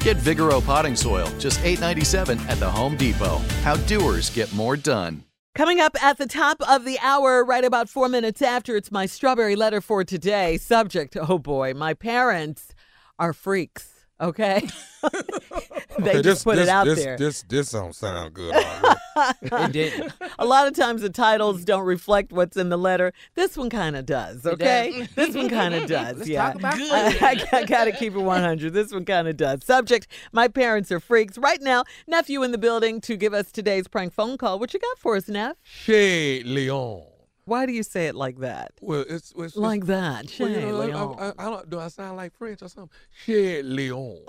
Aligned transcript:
Get 0.00 0.16
Vigoro 0.16 0.64
potting 0.64 0.96
soil, 0.96 1.28
just 1.38 1.60
$8.97 1.60 2.40
at 2.48 2.58
the 2.58 2.70
Home 2.70 2.96
Depot. 2.96 3.38
How 3.62 3.76
doers 3.76 4.30
get 4.30 4.52
more 4.54 4.76
done. 4.76 5.24
Coming 5.54 5.80
up 5.80 6.00
at 6.00 6.18
the 6.18 6.26
top 6.26 6.58
of 6.68 6.84
the 6.84 7.00
hour, 7.00 7.44
right 7.44 7.64
about 7.64 7.88
four 7.88 8.08
minutes 8.08 8.40
after, 8.40 8.76
it's 8.76 8.92
my 8.92 9.06
strawberry 9.06 9.56
letter 9.56 9.80
for 9.80 10.04
today. 10.04 10.56
Subject, 10.56 11.16
oh 11.16 11.38
boy, 11.38 11.74
my 11.74 11.94
parents 11.94 12.74
are 13.18 13.32
freaks. 13.32 13.97
Okay, 14.20 14.66
they 15.98 16.10
Okay, 16.10 16.22
just 16.22 16.44
put 16.44 16.56
this, 16.56 16.68
it 16.68 16.70
out 16.70 16.86
this, 16.86 17.04
there. 17.04 17.16
This 17.16 17.42
this 17.42 17.70
don't 17.70 17.94
sound 17.94 18.34
good. 18.34 18.54
already. 18.54 18.94
It 19.42 19.72
didn't. 19.72 20.12
A 20.38 20.46
lot 20.46 20.68
of 20.68 20.74
times 20.74 21.02
the 21.02 21.10
titles 21.10 21.64
don't 21.64 21.84
reflect 21.84 22.32
what's 22.32 22.56
in 22.56 22.68
the 22.68 22.76
letter. 22.76 23.12
This 23.34 23.56
one 23.56 23.68
kind 23.68 23.96
of 23.96 24.06
does. 24.06 24.46
Okay, 24.46 25.08
this 25.16 25.34
one 25.34 25.48
kind 25.48 25.74
of 25.74 25.88
does. 25.88 26.18
Let's 26.18 26.28
yeah, 26.28 26.46
talk 26.46 26.54
about 26.54 26.74
I, 26.78 27.44
I 27.52 27.64
got 27.64 27.86
to 27.86 27.92
keep 27.92 28.14
it 28.14 28.20
100. 28.20 28.72
This 28.72 28.92
one 28.92 29.04
kind 29.04 29.26
of 29.26 29.36
does. 29.36 29.64
Subject: 29.64 30.06
My 30.32 30.46
parents 30.46 30.92
are 30.92 31.00
freaks. 31.00 31.36
Right 31.36 31.60
now, 31.60 31.82
nephew 32.06 32.44
in 32.44 32.52
the 32.52 32.58
building 32.58 33.00
to 33.02 33.16
give 33.16 33.34
us 33.34 33.50
today's 33.50 33.88
prank 33.88 34.12
phone 34.12 34.38
call. 34.38 34.60
What 34.60 34.72
you 34.72 34.78
got 34.78 34.98
for 34.98 35.16
us, 35.16 35.28
Neff? 35.28 35.56
Chez 35.64 36.44
Leon. 36.44 37.17
Why 37.48 37.64
do 37.66 37.72
you 37.72 37.82
say 37.82 38.06
it 38.08 38.14
like 38.14 38.38
that? 38.40 38.72
Well, 38.80 39.04
it's, 39.08 39.32
it's 39.36 39.56
Like 39.56 39.80
it's, 39.80 39.88
that. 39.88 40.34
Well, 40.38 40.48
you 40.50 40.60
know, 40.60 40.80
I- 40.80 40.84
Leon. 40.84 41.16
I, 41.18 41.24
I, 41.26 41.32
I 41.38 41.50
don't, 41.50 41.70
do 41.70 41.80
I 41.80 41.88
sound 41.88 42.16
like 42.18 42.36
French 42.36 42.60
or 42.62 42.68
something? 42.68 42.90
Chez 43.24 43.62
Leon. 43.62 44.18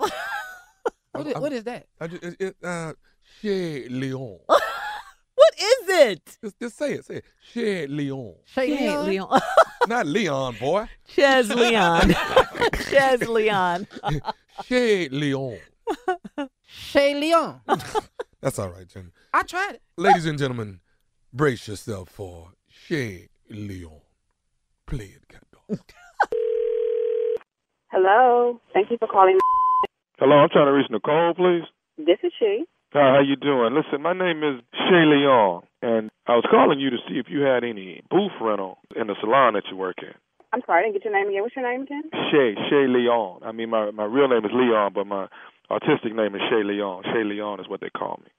What 1.12 1.26
is, 1.26 1.34
what 1.34 1.52
is 1.52 1.64
that? 1.64 1.86
I 2.00 2.06
just, 2.06 2.22
it, 2.22 2.36
it, 2.38 2.56
uh, 2.62 2.92
Chez 3.40 3.88
Leon. 3.88 4.38
What 4.48 5.54
is 5.58 5.88
it? 5.88 6.36
just, 6.42 6.60
just 6.60 6.78
say 6.78 6.92
it. 6.94 7.04
Say 7.04 7.16
it. 7.16 7.24
Chez 7.52 7.86
Leon. 7.88 8.34
Say 8.46 8.76
Chez 8.76 8.80
Leon? 8.88 9.06
Leon. 9.06 9.40
Not 9.88 10.06
Leon, 10.06 10.56
boy. 10.60 10.86
Ches 11.08 11.48
Leon. 11.48 12.14
Ches 12.90 13.26
Leon. 13.26 13.86
Chez 14.64 15.08
Leon. 15.10 15.58
Say 16.68 17.14
Leon. 17.14 17.60
That's 18.40 18.58
all 18.58 18.68
right, 18.68 18.86
Jenny. 18.86 19.08
I 19.34 19.42
tried 19.42 19.74
it. 19.74 19.82
Ladies 19.96 20.26
and 20.26 20.38
gentlemen, 20.38 20.80
brace 21.32 21.66
yourself 21.66 22.08
for 22.10 22.52
Chez 22.86 23.28
Leon. 23.50 24.00
Play 24.86 25.04
it, 25.16 25.28
cat 25.28 25.44
dog. 25.52 25.78
Hello. 27.92 28.60
Thank 28.72 28.90
you 28.90 28.96
for 28.98 29.08
calling. 29.08 29.38
Hello, 30.18 30.36
I'm 30.36 30.48
trying 30.50 30.66
to 30.66 30.72
reach 30.72 30.90
Nicole, 30.90 31.34
please. 31.34 31.64
This 31.98 32.18
is 32.22 32.32
she. 32.38 32.64
Hi, 32.92 33.14
how 33.14 33.20
you 33.20 33.36
doing? 33.36 33.74
Listen, 33.74 34.02
my 34.02 34.12
name 34.12 34.42
is 34.42 34.60
Shay 34.74 35.04
Leon, 35.06 35.62
and 35.82 36.10
I 36.26 36.34
was 36.34 36.44
calling 36.50 36.80
you 36.80 36.90
to 36.90 36.96
see 37.08 37.18
if 37.18 37.26
you 37.28 37.40
had 37.40 37.62
any 37.64 38.02
booth 38.10 38.32
rental 38.40 38.78
in 38.96 39.06
the 39.06 39.14
salon 39.20 39.54
that 39.54 39.64
you 39.70 39.76
work 39.76 39.96
in. 40.02 40.12
I'm 40.52 40.60
sorry, 40.66 40.80
I 40.80 40.82
didn't 40.84 40.94
get 40.94 41.04
your 41.04 41.14
name 41.14 41.28
again. 41.28 41.42
What's 41.42 41.54
your 41.54 41.70
name 41.70 41.82
again? 41.82 42.02
Shay, 42.32 42.54
Shay 42.68 42.86
Leon. 42.88 43.42
I 43.44 43.52
mean, 43.52 43.70
my 43.70 43.92
my 43.92 44.04
real 44.04 44.28
name 44.28 44.44
is 44.44 44.50
Leon, 44.52 44.92
but 44.94 45.06
my 45.06 45.28
artistic 45.70 46.14
name 46.14 46.34
is 46.34 46.40
Shay 46.50 46.64
Leon. 46.64 47.04
Shay 47.04 47.22
Leon 47.22 47.60
is 47.60 47.68
what 47.68 47.80
they 47.80 47.90
call 47.90 48.20
me. 48.24 48.30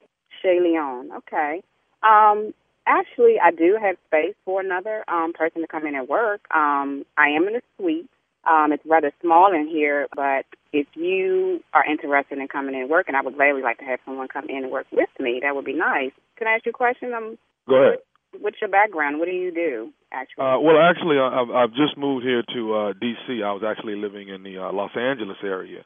Shay 0.42 0.60
Leon. 0.62 1.10
Okay. 1.18 1.63
Um, 2.04 2.54
actually, 2.88 3.36
I 3.44 3.51
do 3.51 3.78
have 3.81 3.95
space 4.07 4.36
for 4.45 4.62
another 4.62 5.04
um 5.07 5.33
person 5.33 5.62
to 5.62 5.68
come 5.68 5.86
in 5.86 5.95
and 5.95 6.07
work. 6.07 6.42
Um, 6.54 7.06
I 7.18 7.30
am 7.30 7.48
in 7.48 7.56
a 7.56 7.62
suite. 7.78 8.10
Um, 8.44 8.72
it's 8.74 8.83
rather 8.86 9.12
small 9.22 9.54
in 9.54 9.68
here, 9.68 10.07
but 10.16 10.45
if 10.74 10.88
you 10.95 11.62
are 11.74 11.86
interested 11.86 12.39
in 12.39 12.48
coming 12.48 12.74
in 12.74 12.81
and 12.81 12.89
working, 12.89 13.13
I 13.13 13.22
would 13.22 13.36
gladly 13.36 13.62
like 13.62 13.78
to 13.80 13.86
have 13.86 14.00
someone 14.04 14.28
come 14.30 14.50
in 14.50 14.63
and 14.63 14.72
work 14.72 14.88
with 14.92 15.10
me. 15.19 15.39
That 15.44 15.56
would 15.56 15.66
be 15.66 15.74
nice. 15.74 16.12
Can 16.38 16.48
I 16.48 16.56
ask 16.56 16.66
you 16.66 16.72
a 16.72 16.74
question? 16.74 17.13
Um, 17.13 17.38
Go 17.69 17.75
ahead. 17.75 18.00
what's 18.39 18.57
your 18.60 18.69
background? 18.72 19.19
What 19.19 19.25
do 19.25 19.31
you 19.31 19.51
do, 19.54 19.92
actually? 20.12 20.44
Uh, 20.44 20.57
well, 20.60 20.80
actually, 20.81 21.19
I- 21.19 21.39
I've 21.42 21.51
I've 21.51 21.74
just 21.75 21.95
moved 21.98 22.25
here 22.25 22.42
to 22.56 22.74
uh, 22.74 22.94
D.C. 23.00 23.44
I 23.44 23.51
was 23.51 23.62
actually 23.63 23.95
living 23.95 24.30
in 24.30 24.42
the 24.42 24.57
uh, 24.57 24.72
Los 24.74 24.92
Angeles 24.98 25.38
area, 25.44 25.86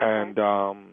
and 0.00 0.36
um, 0.40 0.88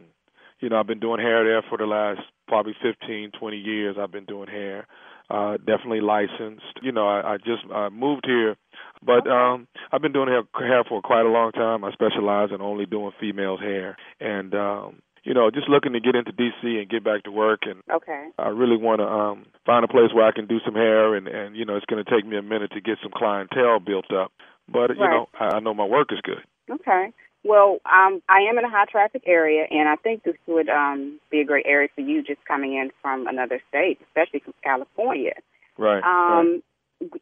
you 0.60 0.70
know, 0.70 0.80
I've 0.80 0.88
been 0.88 1.00
doing 1.00 1.20
hair 1.22 1.44
there 1.44 1.64
for 1.68 1.78
the 1.80 1.86
last 1.88 2.22
probably 2.48 2.76
15, 2.84 3.32
20 3.40 3.58
years. 3.58 3.96
I've 4.00 4.12
been 4.12 4.26
doing 4.26 4.48
hair. 4.50 4.86
Uh, 5.30 5.58
definitely 5.58 6.02
licensed. 6.02 6.80
You 6.82 6.92
know, 6.92 7.08
I, 7.08 7.34
I 7.34 7.38
just 7.38 7.64
uh, 7.74 7.90
moved 7.92 8.26
here, 8.26 8.56
but 9.04 9.28
um, 9.30 9.68
I've 9.92 10.02
been 10.02 10.12
doing 10.12 10.28
hair, 10.28 10.42
hair 10.58 10.84
for 10.88 11.02
quite 11.02 11.26
a 11.26 11.30
long 11.30 11.52
time. 11.52 11.84
I 11.84 11.92
specialize 11.92 12.50
in 12.54 12.62
only 12.62 12.86
doing 12.88 13.12
females' 13.20 13.60
hair, 13.60 13.96
and 14.20 14.54
um, 14.56 15.02
you 15.24 15.34
know, 15.34 15.52
just 15.52 15.70
looking 15.70 15.94
to 15.94 16.00
get 16.00 16.16
into 16.16 16.32
DC 16.32 16.64
and 16.64 16.90
get 16.90 17.04
back 17.04 17.24
to 17.24 17.32
work. 17.32 17.62
And 17.64 17.84
Okay. 17.94 18.30
I 18.40 18.50
really 18.50 18.78
want 18.78 19.02
to 19.02 19.06
um, 19.06 19.46
find 19.66 19.86
a 19.86 19.88
place 19.88 20.14
where 20.14 20.26
I 20.26 20.32
can 20.32 20.48
do 20.48 20.60
some 20.66 20.76
hair, 20.76 21.14
and 21.16 21.28
and 21.28 21.56
you 21.56 21.66
know, 21.66 21.76
it's 21.76 21.86
going 21.86 22.04
to 22.04 22.10
take 22.10 22.26
me 22.26 22.38
a 22.38 22.42
minute 22.42 22.72
to 22.72 22.82
get 22.82 22.98
some 23.04 23.12
clientele 23.16 23.80
built 23.80 24.12
up. 24.12 24.32
But 24.68 24.96
you 24.96 25.02
Right. 25.02 25.12
know, 25.12 25.30
I, 25.40 25.58
I 25.58 25.60
know 25.60 25.74
my 25.74 25.86
work 25.86 26.08
is 26.12 26.22
good. 26.24 26.42
Okay. 26.72 27.12
Well, 27.44 27.80
um, 27.86 28.22
I 28.28 28.40
am 28.50 28.58
in 28.58 28.66
a 28.66 28.70
high 28.70 28.86
traffic 28.92 29.24
area, 29.26 29.66
and 29.70 29.88
I 29.88 29.96
think 29.96 30.24
this 30.24 30.36
would 30.48 30.70
um, 30.70 31.20
be 31.32 31.40
a 31.40 31.46
great 31.46 31.66
area 31.66 31.88
for 31.96 32.02
you 32.02 32.22
just 32.22 32.44
coming 32.46 32.74
in 32.74 32.92
from 33.02 33.28
another 33.28 33.62
state, 33.70 34.00
especially 34.08 34.42
from 34.42 34.54
California. 34.64 35.34
Right. 35.78 36.04
right. 36.04 36.40
Um, 36.40 36.62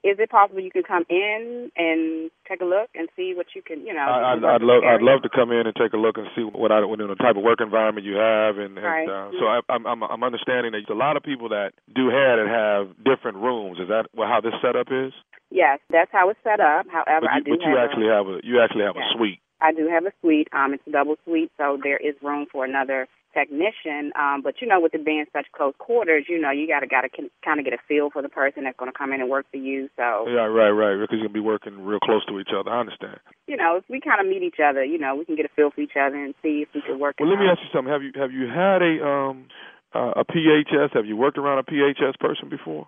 Is 0.01 0.17
it 0.17 0.31
possible 0.31 0.59
you 0.59 0.71
can 0.71 0.81
come 0.81 1.05
in 1.07 1.69
and 1.77 2.31
take 2.49 2.61
a 2.61 2.65
look 2.65 2.89
and 2.95 3.07
see 3.15 3.33
what 3.37 3.53
you 3.53 3.61
can, 3.61 3.85
you 3.85 3.93
know? 3.93 4.09
I, 4.09 4.33
I'd, 4.33 4.43
I'd 4.43 4.61
love 4.65 4.81
I'd 4.83 5.03
love 5.05 5.21
to 5.21 5.29
come 5.29 5.51
in 5.51 5.67
and 5.69 5.75
take 5.77 5.93
a 5.93 6.01
look 6.01 6.17
and 6.17 6.25
see 6.35 6.41
what 6.41 6.71
I 6.71 6.81
what 6.81 6.97
you 6.97 7.05
know, 7.05 7.13
the 7.13 7.21
type 7.21 7.37
of 7.37 7.43
work 7.43 7.61
environment 7.61 8.03
you 8.03 8.17
have 8.17 8.57
and, 8.57 8.73
and 8.73 8.83
Right. 8.83 9.07
uh, 9.07 9.29
so 9.37 9.45
I, 9.45 9.61
I'm 9.69 9.85
I'm 9.85 10.01
I'm 10.01 10.23
understanding 10.23 10.71
that 10.73 10.89
a 10.89 10.97
lot 10.97 11.15
of 11.15 11.21
people 11.21 11.49
that 11.49 11.77
do 11.93 12.09
hair 12.09 12.41
that 12.41 12.49
have 12.49 12.97
different 13.05 13.37
rooms. 13.37 13.77
Is 13.77 13.87
that 13.89 14.09
how 14.17 14.41
this 14.41 14.57
setup 14.65 14.87
is? 14.89 15.13
Yes, 15.51 15.77
that's 15.91 16.11
how 16.11 16.29
it's 16.31 16.39
set 16.43 16.59
up. 16.59 16.87
However, 16.89 17.29
But 17.29 17.29
you, 17.29 17.37
I 17.37 17.39
do 17.45 17.51
but 17.53 17.61
you 17.61 17.77
have 17.77 17.85
actually 17.85 18.09
a, 18.09 18.13
have 18.17 18.25
a 18.25 18.39
you 18.41 18.57
actually 18.59 18.83
have 18.89 18.97
Yeah. 18.97 19.05
a 19.05 19.13
suite. 19.13 19.41
I 19.61 19.73
do 19.73 19.87
have 19.87 20.05
a 20.05 20.11
suite. 20.21 20.47
Um, 20.53 20.73
it's 20.73 20.83
a 20.87 20.91
double 20.91 21.15
suite, 21.25 21.51
so 21.57 21.77
there 21.81 21.97
is 21.97 22.15
room 22.21 22.45
for 22.51 22.65
another 22.65 23.07
technician. 23.33 24.11
Um, 24.15 24.41
but 24.41 24.61
you 24.61 24.67
know, 24.67 24.79
with 24.79 24.93
it 24.93 25.05
being 25.05 25.25
such 25.33 25.45
close 25.51 25.73
quarters, 25.77 26.25
you 26.27 26.39
know, 26.39 26.51
you 26.51 26.67
gotta 26.67 26.87
gotta 26.87 27.09
kind 27.43 27.59
of 27.59 27.65
get 27.65 27.73
a 27.73 27.81
feel 27.87 28.09
for 28.09 28.21
the 28.21 28.29
person 28.29 28.63
that's 28.63 28.77
going 28.77 28.91
to 28.91 28.97
come 28.97 29.13
in 29.13 29.21
and 29.21 29.29
work 29.29 29.45
for 29.51 29.57
you. 29.57 29.89
So 29.95 30.25
Yeah, 30.27 30.49
right, 30.49 30.71
right. 30.71 30.95
Because 30.97 31.17
you're 31.17 31.27
gonna 31.27 31.33
be 31.33 31.39
working 31.39 31.85
real 31.85 31.99
close 31.99 32.25
to 32.27 32.39
each 32.39 32.49
other. 32.57 32.69
I 32.71 32.79
understand. 32.79 33.19
you 33.47 33.57
know, 33.57 33.77
if 33.77 33.83
we 33.89 33.99
kind 33.99 34.21
of 34.21 34.27
meet 34.27 34.43
each 34.43 34.59
other, 34.63 34.83
you 34.83 34.97
know, 34.97 35.15
we 35.15 35.25
can 35.25 35.35
get 35.35 35.45
a 35.45 35.53
feel 35.55 35.71
for 35.71 35.81
each 35.81 35.97
other 35.99 36.17
and 36.17 36.33
see 36.41 36.65
if 36.65 36.69
we 36.73 36.81
can 36.81 36.99
work. 36.99 37.15
Well, 37.19 37.29
let 37.29 37.39
me 37.39 37.45
ask 37.45 37.59
you 37.61 37.69
something. 37.73 37.91
Have 37.91 38.03
you 38.03 38.11
have 38.15 38.31
you 38.31 38.47
had 38.47 38.81
a 38.81 39.05
um 39.05 39.47
uh, 39.93 40.21
a 40.21 40.25
PHS? 40.25 40.93
Have 40.93 41.05
you 41.05 41.15
worked 41.15 41.37
around 41.37 41.59
a 41.59 41.63
PHS 41.63 42.19
person 42.19 42.49
before? 42.49 42.87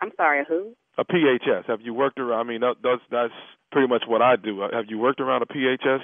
I'm 0.00 0.10
sorry, 0.16 0.44
who? 0.48 0.74
A 0.96 1.04
PHS. 1.04 1.66
Have 1.66 1.80
you 1.80 1.92
worked 1.92 2.20
around? 2.20 2.46
I 2.46 2.50
mean, 2.50 2.60
that, 2.60 2.76
that's 2.82 3.02
that's 3.10 3.32
pretty 3.72 3.88
much 3.88 4.04
what 4.06 4.22
I 4.22 4.36
do. 4.36 4.62
Uh, 4.62 4.68
Have 4.72 4.86
you 4.88 4.98
worked 4.98 5.20
around 5.20 5.42
a 5.42 5.46
PHS 5.46 6.00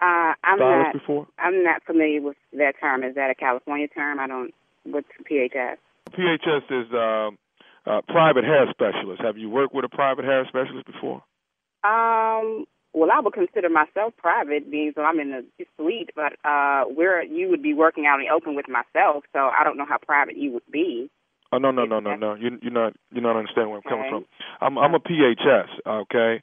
Uh, 0.00 0.34
I'm 0.44 0.58
not. 0.58 0.92
before? 0.92 1.26
I'm 1.38 1.64
not 1.64 1.82
familiar 1.84 2.20
with 2.22 2.36
that 2.52 2.74
term. 2.80 3.02
Is 3.02 3.14
that 3.16 3.30
a 3.30 3.34
California 3.34 3.88
term? 3.88 4.20
I 4.20 4.26
don't. 4.28 4.52
What's 4.84 5.08
PHS? 5.30 5.76
PHS 6.12 6.64
is 6.70 6.92
um, 6.92 7.38
uh, 7.86 8.00
private 8.08 8.44
hair 8.44 8.66
specialist. 8.70 9.22
Have 9.22 9.38
you 9.38 9.50
worked 9.50 9.74
with 9.74 9.84
a 9.84 9.88
private 9.88 10.24
hair 10.24 10.44
specialist 10.48 10.86
before? 10.86 11.22
Um. 11.84 12.66
Well, 12.94 13.08
I 13.10 13.20
would 13.20 13.32
consider 13.32 13.70
myself 13.70 14.12
private, 14.18 14.70
being 14.70 14.92
so 14.94 15.00
I'm 15.00 15.18
in 15.18 15.30
the 15.30 15.64
suite. 15.78 16.10
But 16.14 16.34
uh, 16.44 16.84
where 16.84 17.24
you 17.24 17.48
would 17.48 17.62
be 17.62 17.72
working 17.74 18.04
out 18.06 18.20
in 18.20 18.26
the 18.26 18.32
open 18.32 18.54
with 18.54 18.66
myself, 18.68 19.24
so 19.32 19.38
I 19.38 19.64
don't 19.64 19.78
know 19.78 19.86
how 19.88 19.96
private 19.98 20.36
you 20.36 20.52
would 20.52 20.70
be. 20.70 21.10
Oh 21.52 21.58
no 21.58 21.70
no 21.70 21.84
no 21.84 22.00
no 22.00 22.16
no. 22.16 22.34
You 22.34 22.58
you're 22.62 22.72
not 22.72 22.94
you're 23.12 23.22
not 23.22 23.36
understanding 23.36 23.70
where 23.70 23.80
I'm 23.84 23.90
coming 23.90 24.06
from. 24.10 24.24
I'm 24.60 24.78
I'm 24.78 24.94
a 24.94 25.00
PHS, 25.00 25.68
okay, 25.86 26.42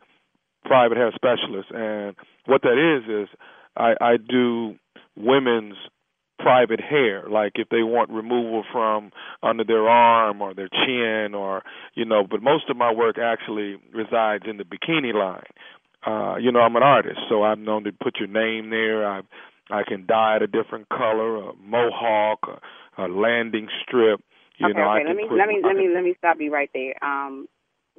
private 0.65 0.97
hair 0.97 1.11
specialist, 1.15 1.69
and 1.71 2.15
what 2.45 2.61
that 2.61 2.77
is 2.77 3.09
is 3.09 3.29
I 3.75 3.93
I 3.99 4.17
do 4.17 4.75
women's 5.17 5.75
private 6.39 6.79
hair, 6.79 7.23
like 7.29 7.53
if 7.55 7.67
they 7.69 7.83
want 7.83 8.09
removal 8.09 8.63
from 8.71 9.11
under 9.43 9.63
their 9.63 9.87
arm 9.89 10.41
or 10.41 10.53
their 10.53 10.69
chin 10.69 11.33
or 11.35 11.63
you 11.95 12.05
know, 12.05 12.25
but 12.29 12.41
most 12.41 12.69
of 12.69 12.77
my 12.77 12.93
work 12.93 13.17
actually 13.17 13.77
resides 13.93 14.45
in 14.47 14.57
the 14.57 14.63
bikini 14.63 15.13
line. 15.13 15.43
Uh, 16.05 16.37
you 16.37 16.49
know, 16.51 16.59
I'm 16.59 16.75
an 16.77 16.83
artist, 16.83 17.19
so 17.27 17.43
I'm 17.43 17.65
known 17.65 17.83
to 17.83 17.91
put 17.91 18.19
your 18.19 18.29
name 18.29 18.69
there. 18.69 19.05
I 19.05 19.21
I 19.69 19.83
can 19.83 20.05
dye 20.05 20.37
it 20.37 20.41
a 20.43 20.47
different 20.47 20.87
color, 20.89 21.49
a 21.49 21.53
mohawk, 21.55 22.39
a, 22.97 23.03
a 23.03 23.07
landing 23.07 23.67
strip. 23.83 24.21
You 24.59 24.71
okay, 24.71 24.79
know, 24.79 24.91
okay. 24.91 25.03
can 25.05 25.07
Let 25.07 25.15
me 25.15 25.25
let 25.31 25.47
me 25.47 25.61
let 25.63 25.75
me 25.75 25.87
let 25.93 26.03
me 26.03 26.15
stop 26.17 26.37
you 26.39 26.51
right 26.51 26.69
there. 26.73 26.93
Um, 27.01 27.47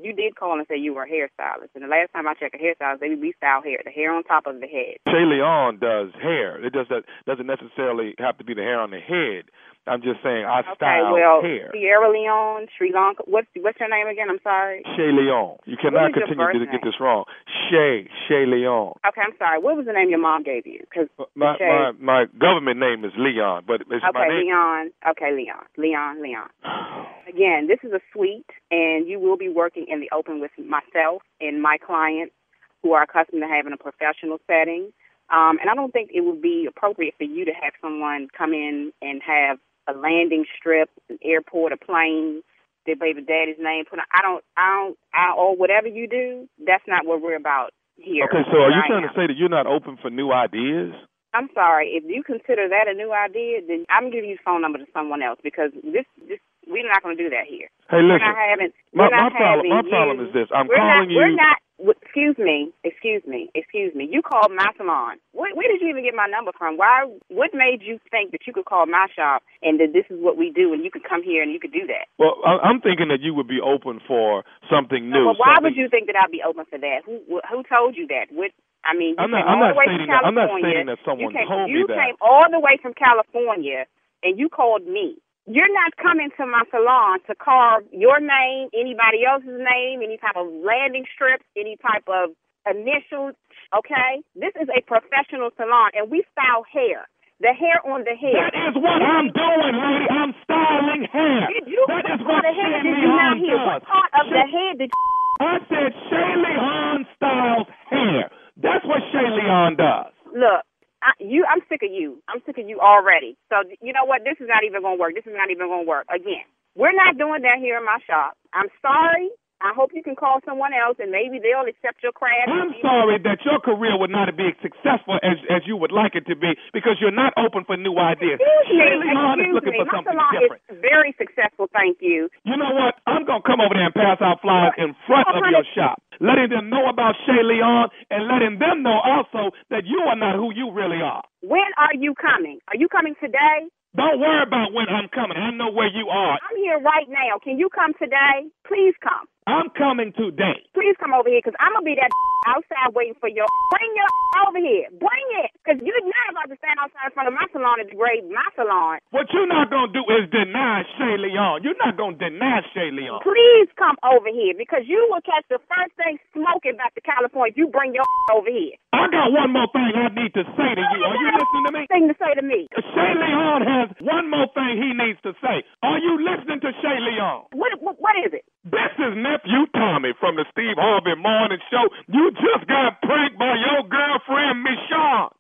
you 0.03 0.13
did 0.13 0.37
call 0.37 0.59
and 0.59 0.67
say 0.69 0.77
you 0.79 0.95
were 0.95 1.05
a 1.05 1.09
hairstylist, 1.11 1.71
and 1.75 1.85
the 1.85 1.89
last 1.89 2.13
time 2.13 2.27
I 2.27 2.35
checked 2.35 2.55
a 2.55 2.59
hairstylist, 2.59 3.01
they 3.01 3.15
we 3.15 3.33
style 3.37 3.63
hair, 3.63 3.79
the 3.85 3.91
hair 3.91 4.15
on 4.15 4.25
top 4.25 4.47
of 4.47 4.61
the 4.61 4.67
head. 4.67 4.97
Shay 5.09 5.25
Leon 5.25 5.79
does 5.79 6.11
hair. 6.21 6.63
It 6.65 6.73
does 6.73 6.87
that 6.91 7.05
doesn't 7.27 7.47
necessarily 7.47 8.15
have 8.19 8.39
to 8.39 8.45
be 8.45 8.55
the 8.55 8.63
hair 8.63 8.81
on 8.81 8.91
the 8.91 9.01
head. 9.01 9.45
I'm 9.87 10.03
just 10.03 10.23
saying 10.23 10.45
I 10.45 10.61
Okay, 10.61 10.77
style 10.77 11.15
well, 11.15 11.41
hair. 11.43 11.71
Sierra 11.73 12.11
Leone, 12.13 12.69
Sri 12.77 12.93
Lanka. 12.95 13.25
What's 13.27 13.49
what's 13.57 13.81
your 13.81 13.89
name 13.89 14.07
again? 14.07 14.29
I'm 14.31 14.39
sorry. 14.43 14.83
Shay 14.97 15.11
Leon. 15.11 15.57
You 15.65 15.77
cannot 15.81 16.13
continue 16.13 16.37
to 16.37 16.53
first 16.53 16.71
get 16.71 16.83
this 16.85 17.01
wrong. 17.01 17.25
Shay 17.71 18.07
Shay 18.29 18.45
Leon. 18.47 18.95
Okay, 19.09 19.23
I'm 19.25 19.37
sorry. 19.39 19.59
What 19.59 19.77
was 19.77 19.87
the 19.87 19.93
name 19.93 20.11
your 20.11 20.21
mom 20.21 20.43
gave 20.43 20.67
you? 20.67 20.81
Because 20.85 21.09
My 21.35 21.57
my 21.59 21.93
my 21.99 22.25
government 22.39 22.79
name 22.79 23.05
is 23.05 23.13
Leon, 23.17 23.65
but 23.67 23.81
it's 23.81 24.05
my 24.05 24.09
Okay, 24.11 24.29
name. 24.29 24.47
Leon. 24.47 24.91
Okay, 25.11 25.33
Leon. 25.33 25.65
Leon, 25.77 26.23
Leon. 26.23 26.49
Again, 27.29 27.67
this 27.69 27.79
is 27.83 27.93
a 27.93 28.01
suite, 28.13 28.51
and 28.71 29.07
you 29.09 29.19
will 29.19 29.37
be 29.37 29.49
working 29.49 29.87
in 29.91 30.01
the 30.01 30.09
open 30.15 30.41
with 30.41 30.53
myself 30.59 31.23
and 31.41 31.61
my 31.61 31.77
clients 31.79 32.35
who 32.83 32.93
are 32.93 33.03
accustomed 33.03 33.43
to 33.43 33.49
having 33.49 33.73
a 33.73 33.77
professional 33.77 34.39
setting. 34.47 34.93
Um, 35.31 35.59
and 35.61 35.71
I 35.71 35.75
don't 35.75 35.93
think 35.93 36.11
it 36.13 36.23
would 36.23 36.41
be 36.43 36.67
appropriate 36.69 37.15
for 37.19 37.25
you 37.25 37.45
to 37.45 37.53
have 37.53 37.73
someone 37.83 38.29
come 38.37 38.53
in 38.53 38.93
and 39.03 39.21
have 39.23 39.59
a 39.87 39.93
landing 39.93 40.45
strip, 40.59 40.91
an 41.09 41.19
airport, 41.23 41.73
a 41.73 41.77
plane, 41.77 42.43
their 42.87 42.97
baby 42.97 43.23
daddy's 43.23 43.61
name 43.61 43.85
put 43.89 43.99
on. 43.99 44.07
I 44.13 44.23
don't, 44.23 44.45
I 44.57 44.69
don't, 44.75 44.99
I, 45.13 45.35
or 45.37 45.57
whatever 45.57 45.89
you 45.89 46.09
do, 46.09 46.49
that's 46.67 46.85
not 46.89 47.07
what 47.07 47.21
we're 47.23 47.37
about 47.37 47.71
here. 47.97 48.25
Okay, 48.25 48.43
so 48.51 48.59
are 48.59 48.71
you 48.71 48.83
I 48.85 48.89
trying 48.89 49.05
am. 49.05 49.11
to 49.11 49.15
say 49.15 49.27
that 49.29 49.37
you're 49.37 49.49
not 49.53 49.67
open 49.67 49.99
for 50.01 50.11
new 50.11 50.33
ideas? 50.33 50.95
I'm 51.33 51.49
sorry. 51.55 51.95
If 51.95 52.05
you 52.07 52.23
consider 52.23 52.69
that 52.69 52.89
a 52.89 52.95
new 52.95 53.13
idea, 53.13 53.61
then 53.67 53.87
I'm 53.91 54.11
giving 54.11 54.31
you 54.31 54.39
phone 54.45 54.63
number 54.63 54.79
to 54.79 54.87
someone 54.93 55.23
else 55.23 55.39
because 55.43 55.71
this, 55.85 56.07
this, 56.29 56.41
we're 56.67 56.87
not 56.87 57.03
going 57.03 57.17
to 57.17 57.23
do 57.23 57.31
that 57.31 57.47
here. 57.49 57.69
Hey, 57.91 58.03
we're 58.03 58.19
listen. 58.19 58.27
not 58.27 58.37
having. 58.37 58.71
My 58.95 59.07
we're 59.07 59.17
not 59.17 59.33
my 59.33 59.39
problem 59.39 59.67
my 59.71 59.83
problem 59.87 60.17
is 60.27 60.33
this. 60.35 60.49
I'm 60.55 60.67
we're 60.67 60.77
calling 60.77 61.07
not, 61.07 61.11
you. 61.11 61.19
We're 61.19 61.37
not. 61.37 61.59
Excuse 61.81 62.37
me. 62.37 62.69
Excuse 62.85 63.23
me. 63.27 63.49
Excuse 63.55 63.95
me. 63.95 64.05
You 64.05 64.21
called 64.21 64.53
my 64.53 64.69
salon. 64.77 65.17
Where, 65.33 65.55
where 65.55 65.65
did 65.71 65.81
you 65.81 65.89
even 65.89 66.05
get 66.05 66.13
my 66.13 66.27
number 66.27 66.53
from? 66.59 66.77
Why? 66.77 67.09
What 67.29 67.55
made 67.55 67.81
you 67.81 67.99
think 68.11 68.33
that 68.33 68.45
you 68.47 68.53
could 68.53 68.67
call 68.67 68.85
my 68.85 69.07
shop 69.17 69.43
and 69.63 69.81
that 69.81 69.95
this 69.95 70.05
is 70.11 70.21
what 70.21 70.37
we 70.37 70.53
do 70.53 70.75
and 70.75 70.85
you 70.85 70.91
could 70.91 71.09
come 71.09 71.23
here 71.23 71.43
and 71.43 71.51
you 71.53 71.59
could 71.59 71.73
do 71.73 71.87
that? 71.87 72.05
Well, 72.19 72.37
I- 72.45 72.69
I'm 72.69 72.83
thinking 72.83 73.09
that 73.09 73.23
you 73.23 73.33
would 73.33 73.49
be 73.49 73.61
open 73.65 74.01
for 74.07 74.45
something 74.69 75.09
new. 75.09 75.25
No, 75.25 75.33
but 75.33 75.39
why 75.41 75.55
something- 75.57 75.73
would 75.73 75.77
you 75.81 75.89
think 75.89 76.07
that 76.09 76.17
I'd 76.21 76.31
be 76.31 76.43
open 76.45 76.67
for 76.69 76.77
that? 76.79 77.01
Who 77.07 77.41
who 77.49 77.63
told 77.65 77.97
you 77.97 78.07
that? 78.09 78.27
What 78.29 78.51
I 78.85 78.95
mean, 78.97 79.11
you 79.11 79.17
I'm 79.19 79.31
not- 79.31 79.45
came 79.45 79.49
I'm 79.49 79.63
all 79.63 79.69
the 79.69 79.79
way 79.79 79.87
from 79.87 80.07
that- 80.07 80.25
I'm 80.25 80.35
not 80.35 80.41
California. 80.49 80.71
stating 80.71 80.87
that 80.87 80.99
someone 81.05 81.21
you 81.33 81.39
came, 81.39 81.47
told 81.49 81.71
me 81.71 81.79
you 81.79 81.87
came 81.87 82.17
all 82.21 82.47
the 82.51 82.61
way 82.61 82.77
from 82.79 82.95
California 82.95 83.87
and 84.23 84.39
you 84.39 84.49
called 84.49 84.87
me. 84.87 85.17
You're 85.47 85.73
not 85.73 85.97
coming 85.97 86.31
to 86.37 86.47
my 86.47 86.63
salon 86.71 87.21
to 87.27 87.35
carve 87.35 87.85
your 87.93 88.21
name, 88.21 88.69
anybody 88.73 89.25
else's 89.25 89.59
name, 89.59 90.03
any 90.03 90.17
type 90.19 90.37
of 90.37 90.47
landing 90.63 91.07
strips, 91.13 91.45
any 91.57 91.77
type 91.77 92.05
of 92.09 92.31
initials. 92.71 93.35
Okay, 93.75 94.23
this 94.37 94.53
is 94.61 94.69
a 94.69 94.81
professional 94.83 95.51
salon, 95.57 95.91
and 95.95 96.11
we 96.11 96.23
style 96.33 96.65
hair. 96.71 97.09
The 97.41 97.55
hair 97.55 97.81
on 97.89 98.05
the 98.05 98.15
head. 98.15 98.37
That 98.37 98.55
is 98.69 98.75
what 98.77 99.01
I'm 99.01 99.29
doing, 99.33 99.75
lady. 99.81 100.07
I'm 100.11 100.35
styling 100.45 101.05
hair. 101.05 101.49
Did 101.49 101.69
you 101.69 101.85
that 101.89 102.05
is 102.05 102.21
what 102.21 102.45
what 102.45 102.45
part 102.45 102.45
of 102.45 102.55
the 102.55 102.61
head 102.61 102.83
did 102.85 102.97
you 103.01 103.09
not 103.09 103.37
hear? 103.39 103.57
What 103.57 103.83
part 103.85 104.11
of 104.21 104.27
the 104.29 104.45
head 104.45 104.79
did 104.79 104.91
you? 104.93 105.01
I 105.41 105.59
said 105.73 105.95
Shay 106.11 106.37
Leon 106.37 107.07
styles 107.17 107.67
hair. 107.89 108.31
That's 108.63 108.85
what 108.87 109.01
Shay 109.13 109.27
Leon 109.29 109.77
does. 109.77 110.13
Look, 110.33 110.63
I, 111.03 111.13
you, 111.21 111.45
I'm 111.49 111.61
sick 111.69 111.83
of 111.83 111.91
you. 111.93 112.23
I'm 112.29 112.43
sick 112.47 112.59
of 112.59 112.69
you 112.69 112.81
already. 112.81 113.37
So 113.51 113.65
you 113.83 113.93
know 113.93 114.05
what? 114.05 114.23
This 114.25 114.37
is 114.41 114.49
not 114.49 114.65
even 114.65 114.83
gonna 114.83 115.01
work. 115.01 115.15
This 115.15 115.27
is 115.27 115.35
not 115.37 115.51
even 115.51 115.69
gonna 115.69 115.89
work. 115.89 116.07
Again, 116.13 116.45
we're 116.77 116.95
not 116.97 117.19
doing 117.19 117.43
that 117.43 117.59
here 117.61 117.79
in 117.79 117.85
my 117.87 117.99
shop. 118.07 118.37
I'm 118.53 118.69
sorry. 118.83 119.31
I 119.61 119.73
hope 119.77 119.91
you 119.93 120.03
can 120.03 120.17
call 120.17 120.41
someone 120.45 120.73
else, 120.73 120.97
and 120.99 121.11
maybe 121.13 121.37
they'll 121.39 121.69
accept 121.69 122.03
your 122.03 122.13
craft. 122.13 122.49
I'm 122.49 122.73
sorry 122.81 123.21
that 123.23 123.45
your 123.45 123.61
career 123.61 123.93
would 123.99 124.09
not 124.11 124.33
be 124.37 124.49
as 124.49 124.59
successful 124.65 125.21
as 125.23 125.37
as 125.53 125.63
you 125.69 125.77
would 125.77 125.93
like 125.93 126.17
it 126.17 126.25
to 126.33 126.37
be 126.37 126.57
because 126.73 126.97
you're 127.01 127.13
not 127.15 127.33
open 127.37 127.65
for 127.69 127.77
new 127.77 127.97
ideas. 128.01 128.41
Excuse 128.41 129.05
me. 129.05 129.13
Leon 129.13 129.41
is 129.41 129.53
Excuse 129.53 129.55
looking 129.55 129.75
me. 129.77 129.81
for 129.81 129.87
My 129.87 129.93
something 130.01 130.17
salon 130.17 130.33
different. 130.41 130.63
is 130.73 130.79
very 130.81 131.13
successful. 131.21 131.69
Thank 131.77 131.99
you. 132.01 132.29
You 132.49 132.57
know 132.57 132.73
what? 132.73 132.97
I'm 133.07 133.25
gonna 133.29 133.45
come 133.45 133.61
over 133.61 133.75
there 133.77 133.93
and 133.93 133.95
pass 133.95 134.17
out 134.25 134.41
flyers 134.41 134.73
in 134.81 134.97
front 135.07 135.29
of 135.29 135.45
your 135.53 135.65
shop, 135.77 136.01
letting 136.25 136.49
them 136.49 136.71
know 136.73 136.89
about 136.89 137.15
Shay 137.29 137.45
Leon 137.45 137.93
and 138.09 138.27
letting 138.33 138.59
them 138.59 138.81
know 138.83 138.97
also 139.05 139.53
that 139.69 139.85
you 139.85 140.01
are 140.09 140.17
not 140.17 140.37
who 140.41 140.53
you 140.57 140.73
really 140.73 141.05
are. 141.05 141.23
When 141.45 141.69
are 141.77 141.95
you 141.97 142.15
coming? 142.17 142.61
Are 142.69 142.77
you 142.77 142.89
coming 142.89 143.15
today? 143.21 143.69
Don't 143.97 144.21
worry 144.23 144.43
about 144.47 144.71
when 144.73 144.87
I'm 144.87 145.09
coming. 145.11 145.35
I 145.37 145.51
know 145.51 145.71
where 145.75 145.91
you 145.91 146.07
are. 146.09 146.39
I'm 146.39 146.57
here 146.63 146.79
right 146.79 147.09
now. 147.11 147.43
Can 147.43 147.59
you 147.59 147.69
come 147.75 147.91
today? 147.99 148.47
Please 148.63 148.95
come. 149.03 149.27
I'm 149.51 149.67
coming 149.75 150.15
today. 150.15 150.63
Please 150.79 150.95
come 151.03 151.11
over 151.11 151.27
here 151.27 151.43
because 151.43 151.59
I'm 151.59 151.75
going 151.75 151.83
to 151.83 151.91
be 151.91 151.97
that 151.99 152.13
outside 152.55 152.95
waiting 152.95 153.19
for 153.19 153.27
your. 153.27 153.51
Bring 153.75 153.91
your 153.99 154.11
over 154.47 154.61
here. 154.63 154.87
Bring 154.95 155.27
it. 155.43 155.51
Because 155.59 155.83
you're 155.83 156.07
not 156.07 156.27
about 156.31 156.47
to 156.55 156.57
stand 156.63 156.79
outside 156.79 157.11
in 157.11 157.15
front 157.19 157.27
of 157.27 157.35
my 157.35 157.47
salon 157.51 157.83
and 157.83 157.91
degrade 157.91 158.31
my 158.31 158.47
salon. 158.55 159.03
What 159.11 159.27
you're 159.35 159.51
not 159.51 159.75
going 159.75 159.91
to 159.91 159.95
do 159.97 160.05
is 160.07 160.31
deny 160.31 160.87
Shay 160.95 161.19
Leon. 161.19 161.67
You're 161.67 161.79
not 161.83 161.99
going 161.99 162.15
to 162.15 162.31
deny 162.31 162.63
Shay 162.71 162.95
Leon. 162.95 163.27
Please 163.27 163.67
come 163.75 163.99
over 164.07 164.31
here 164.31 164.55
because 164.55 164.87
you 164.87 165.03
will 165.11 165.25
catch 165.27 165.43
the 165.51 165.59
first 165.67 165.99
thing 165.99 166.23
smoking 166.31 166.79
back 166.79 166.95
to 166.95 167.03
California 167.03 167.51
if 167.51 167.59
you 167.59 167.67
bring 167.73 167.91
your 167.97 168.07
over 168.31 168.51
here. 168.53 168.79
I 168.95 169.09
got 169.11 169.33
one 169.33 169.51
more 169.51 169.67
thing 169.73 169.91
I 169.97 170.13
need 170.15 170.31
to 170.37 170.45
say 170.55 170.71
to 170.79 170.83
you. 170.95 170.99
Are 171.03 171.19
you 171.19 171.29
listening 171.35 171.65
to 171.67 171.73
me? 171.75 171.83
Thing 171.91 172.07
to 172.13 172.17
say 172.21 172.33
to 172.37 172.45
me. 172.45 172.69
Shay 172.75 173.13
Leon 173.17 173.63
has 173.65 173.80
one 174.01 174.31
more 174.31 174.47
thing 174.55 174.77
he 174.81 174.93
needs 174.95 175.19
to 175.23 175.33
say. 175.43 175.65
Are 175.83 175.99
you 175.99 176.19
listening 176.25 176.61
to 176.61 176.71
Shay 176.83 176.99
Leon? 177.01 177.45
What, 177.53 177.73
what, 177.81 177.97
what 178.01 178.15
is 178.27 178.33
it? 178.35 178.45
This 178.65 178.93
is 178.99 179.15
nephew 179.17 179.67
Tommy 179.75 180.13
from 180.21 180.37
the 180.37 180.45
Steve 180.53 180.77
Harvey 180.79 181.15
Morning 181.21 181.59
Show. 181.71 181.89
You 182.09 182.31
just 182.33 182.67
got 182.69 183.01
pranked 183.03 183.39
by 183.39 183.55
your 183.57 183.83
girlfriend 183.89 184.67
Michonne. 184.67 185.31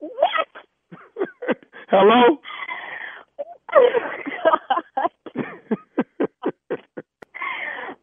What? 0.00 0.48
Hello? 1.90 2.38
Oh, 3.74 3.88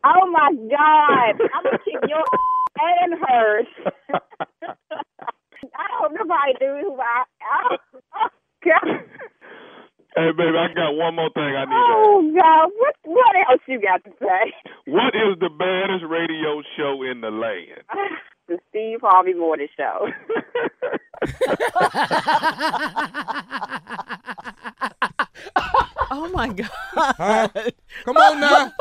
oh 0.05 0.31
my 0.31 0.51
God! 0.71 1.35
I'm 1.53 1.63
gonna 1.63 1.77
kick 1.85 2.01
your 2.07 2.23
and 2.79 3.13
hers. 3.27 3.67
I 5.75 5.87
don't 6.01 6.13
know 6.13 6.21
if 6.25 6.31
I 6.31 6.53
do. 6.59 6.65
who 6.81 6.95
I, 7.01 7.03
oh, 7.03 7.05
oh. 7.05 7.17
Hey, 10.17 10.31
baby, 10.31 10.57
I 10.57 10.73
got 10.73 10.95
one 10.97 11.13
more 11.15 11.29
thing 11.29 11.43
I 11.43 11.65
need 11.65 11.69
to 11.69 11.75
Oh 11.77 12.33
God! 12.33 12.71
What 12.79 12.95
what 13.03 13.35
else 13.47 13.61
you 13.67 13.79
got 13.79 14.03
to 14.03 14.09
say? 14.19 14.51
What 14.87 15.13
is 15.13 15.37
the 15.39 15.49
baddest 15.49 16.05
radio 16.09 16.63
show 16.75 17.03
in 17.03 17.21
the 17.21 17.29
land? 17.29 17.83
the 18.47 18.57
Steve 18.69 19.01
Harvey 19.03 19.35
Morning 19.35 19.67
Show. 19.77 20.07
Oh 26.09 26.29
my 26.29 26.47
God. 26.47 26.69
Huh? 26.95 27.47
Come 28.05 28.17
on 28.17 28.39
now. 28.39 28.71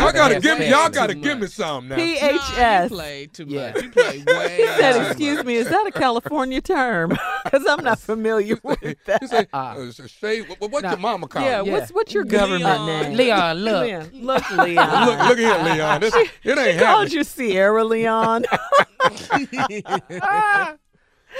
Y'all 0.00 0.12
gotta 0.12 0.40
give 0.40 0.58
me. 0.58 0.64
paid 0.64 0.70
Y'all 0.70 0.88
gotta 0.90 1.14
give 1.14 1.38
me 1.40 1.46
some 1.46 1.88
now. 1.88 1.96
PHS. 1.96 2.88
play 2.88 3.26
too 3.26 3.44
Yeah. 3.48 3.72
much. 3.72 3.82
You 3.82 3.90
play 3.90 4.24
way. 4.26 4.56
He 4.62 4.66
said, 4.66 5.06
"Excuse 5.10 5.44
me, 5.44 5.56
is 5.56 5.68
that 5.68 5.86
a 5.86 5.92
California 5.92 6.60
term? 6.60 7.16
Because 7.44 7.66
I'm 7.66 7.82
not 7.84 7.98
familiar 7.98 8.56
with 8.62 8.80
You 8.82 8.94
that." 9.06 9.28
say, 9.28 9.46
Ah. 9.52 9.74
uh, 9.74 9.90
Shay, 10.06 10.40
what, 10.42 10.60
what's 10.70 10.82
Nah. 10.84 10.90
your 10.90 10.98
mama 11.00 11.26
call? 11.26 11.42
Yeah, 11.42 11.62
you? 11.62 11.72
what's 11.72 11.90
what's 11.92 12.14
your 12.14 12.24
government 12.24 12.62
Leon. 12.64 12.86
name? 12.86 13.16
Leon, 13.16 13.56
look. 13.58 13.82
Leon. 13.82 14.10
Look, 14.14 14.50
Leon. 14.50 15.06
Look, 15.06 15.18
look 15.28 15.38
here, 15.38 15.58
Leon. 15.64 16.00
This, 16.00 16.14
it 16.14 16.58
ain't 16.58 16.78
She 16.78 16.84
called 16.84 17.12
you 17.12 17.24
Sierra 17.24 17.84
Leon. 17.84 18.44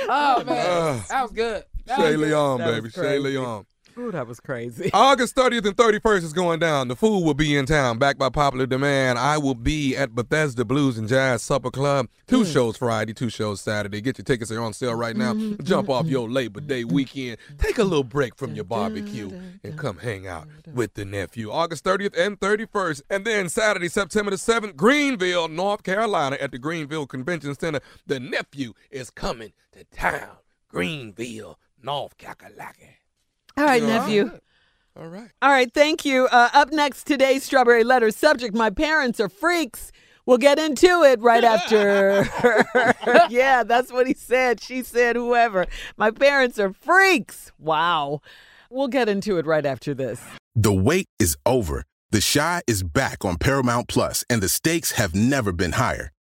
Oh 0.08 0.42
man, 0.44 0.48
Uh, 0.48 1.02
that 1.08 1.22
was 1.22 1.32
good. 1.32 1.64
That 1.86 1.98
Shay 1.98 2.16
was. 2.16 2.28
Leon, 2.28 2.58
baby. 2.58 2.90
Shay. 2.90 3.18
Leon. 3.18 3.66
Ooh, 3.98 4.10
that 4.10 4.26
was 4.26 4.40
crazy. 4.40 4.90
August 4.94 5.36
30th 5.36 5.66
and 5.66 5.76
31st 5.76 6.22
is 6.22 6.32
going 6.32 6.58
down. 6.58 6.88
The 6.88 6.96
Fool 6.96 7.24
will 7.24 7.34
be 7.34 7.56
in 7.56 7.66
town, 7.66 7.98
backed 7.98 8.18
by 8.18 8.28
popular 8.30 8.66
demand. 8.66 9.18
I 9.18 9.38
will 9.38 9.54
be 9.54 9.96
at 9.96 10.14
Bethesda 10.14 10.64
Blues 10.64 10.96
and 10.96 11.08
Jazz 11.08 11.42
Supper 11.42 11.70
Club. 11.70 12.08
Two 12.26 12.44
hmm. 12.44 12.50
shows 12.50 12.76
Friday, 12.76 13.12
two 13.12 13.28
shows 13.28 13.60
Saturday. 13.60 14.00
Get 14.00 14.18
your 14.18 14.24
tickets; 14.24 14.50
they're 14.50 14.62
on 14.62 14.72
sale 14.72 14.94
right 14.94 15.16
now. 15.16 15.34
Mm-hmm, 15.34 15.62
Jump 15.64 15.90
off 15.90 16.04
mm-hmm. 16.04 16.12
your 16.12 16.30
Labor 16.30 16.60
Day 16.60 16.84
weekend. 16.84 17.36
Take 17.58 17.78
a 17.78 17.84
little 17.84 18.04
break 18.04 18.36
from 18.36 18.54
your 18.54 18.64
barbecue 18.64 19.30
and 19.62 19.76
come 19.76 19.98
hang 19.98 20.26
out 20.26 20.48
with 20.72 20.94
the 20.94 21.04
nephew. 21.04 21.50
August 21.50 21.84
30th 21.84 22.18
and 22.18 22.40
31st, 22.40 23.02
and 23.10 23.24
then 23.24 23.48
Saturday, 23.48 23.88
September 23.88 24.30
the 24.30 24.36
7th, 24.36 24.76
Greenville, 24.76 25.48
North 25.48 25.82
Carolina, 25.82 26.36
at 26.40 26.52
the 26.52 26.58
Greenville 26.58 27.06
Convention 27.06 27.54
Center. 27.54 27.80
The 28.06 28.20
nephew 28.20 28.72
is 28.90 29.10
coming 29.10 29.52
to 29.72 29.84
town. 29.84 30.36
Greenville, 30.68 31.58
North 31.82 32.16
Carolina. 32.16 33.01
All 33.56 33.64
right, 33.64 33.82
Yeah. 33.82 33.88
nephew. 33.88 34.30
All 34.96 35.06
right. 35.06 35.30
All 35.40 35.50
right, 35.50 35.72
thank 35.72 36.04
you. 36.04 36.26
Uh, 36.26 36.50
up 36.52 36.70
next, 36.72 37.06
today's 37.06 37.44
Strawberry 37.44 37.84
Letter 37.84 38.10
subject 38.10 38.54
My 38.54 38.70
parents 38.70 39.20
are 39.20 39.28
freaks. 39.28 39.90
We'll 40.26 40.38
get 40.38 40.58
into 40.58 41.02
it 41.02 41.20
right 41.20 41.42
after. 41.42 42.28
yeah, 43.30 43.64
that's 43.64 43.90
what 43.90 44.06
he 44.06 44.14
said. 44.14 44.60
She 44.60 44.82
said, 44.82 45.16
whoever. 45.16 45.66
My 45.96 46.10
parents 46.12 46.58
are 46.60 46.72
freaks. 46.72 47.50
Wow. 47.58 48.20
We'll 48.70 48.88
get 48.88 49.08
into 49.08 49.38
it 49.38 49.46
right 49.46 49.66
after 49.66 49.94
this. 49.94 50.20
The 50.54 50.72
wait 50.72 51.06
is 51.18 51.36
over. 51.44 51.84
The 52.10 52.20
Chi 52.32 52.60
is 52.66 52.82
back 52.82 53.24
on 53.24 53.36
Paramount 53.36 53.88
Plus, 53.88 54.24
and 54.30 54.42
the 54.42 54.48
stakes 54.48 54.92
have 54.92 55.14
never 55.14 55.50
been 55.50 55.72
higher. 55.72 56.12